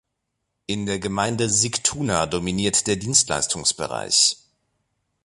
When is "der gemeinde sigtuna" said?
0.87-2.25